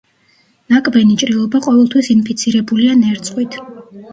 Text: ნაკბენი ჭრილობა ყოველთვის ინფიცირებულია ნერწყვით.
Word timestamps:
ნაკბენი 0.73 1.17
ჭრილობა 1.23 1.61
ყოველთვის 1.67 2.11
ინფიცირებულია 2.17 2.99
ნერწყვით. 3.07 3.63